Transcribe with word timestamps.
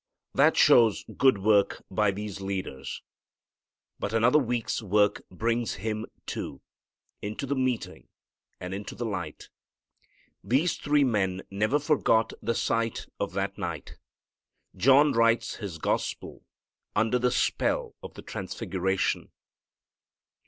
That 0.33 0.57
shows 0.57 1.05
good 1.15 1.37
work 1.37 1.83
by 1.91 2.09
these 2.09 2.41
leaders. 2.41 3.03
But 3.99 4.13
another 4.13 4.39
week's 4.39 4.81
work 4.81 5.21
brings 5.29 5.75
him, 5.75 6.07
too, 6.25 6.63
into 7.21 7.45
the 7.45 7.53
meeting 7.53 8.07
and 8.59 8.73
into 8.73 8.95
the 8.95 9.05
light. 9.05 9.49
These 10.43 10.77
three 10.77 11.03
men 11.03 11.43
never 11.51 11.77
forgot 11.77 12.33
the 12.41 12.55
sight 12.55 13.05
of 13.19 13.33
that 13.33 13.59
night. 13.59 13.99
John 14.75 15.11
writes 15.11 15.57
his 15.57 15.77
Gospel 15.77 16.41
under 16.95 17.19
the 17.19 17.29
spell 17.29 17.93
of 18.01 18.15
the 18.15 18.23
transfiguration. 18.23 19.29